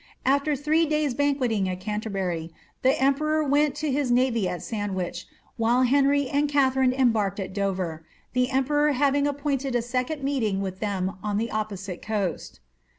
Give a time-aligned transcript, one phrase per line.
[0.25, 2.51] After three days' banqueting at Canterbury
[2.81, 5.27] the emperor went to his navy at Sandwich,
[5.57, 8.03] while Henry and Katharine embarked at Dover,
[8.33, 12.59] the emperor having appointed a second meeting wiih them on the opposite coast.